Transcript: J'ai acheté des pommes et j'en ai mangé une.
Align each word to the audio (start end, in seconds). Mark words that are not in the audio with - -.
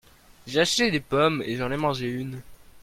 J'ai 0.47 0.61
acheté 0.61 0.89
des 0.89 0.99
pommes 0.99 1.43
et 1.45 1.57
j'en 1.57 1.69
ai 1.71 1.77
mangé 1.77 2.07
une. 2.09 2.41